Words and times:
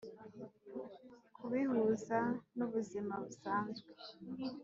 kubihuza 1.35 2.19
n’ubuzima 2.57 3.13
busanzwe 3.23 3.89